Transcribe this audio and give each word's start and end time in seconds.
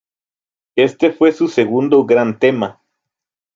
Este 0.77 1.11
fue 1.11 1.31
su 1.31 1.47
segundo 1.47 2.03
gran 2.07 2.39
tema. 2.39 2.81